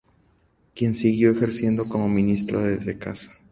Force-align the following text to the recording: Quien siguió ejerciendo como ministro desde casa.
Quien 0.73 0.95
siguió 0.95 1.29
ejerciendo 1.29 1.87
como 1.87 2.09
ministro 2.09 2.63
desde 2.63 2.97
casa. 2.97 3.33